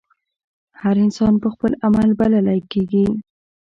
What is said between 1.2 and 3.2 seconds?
پۀ خپل عمل بللے کيږي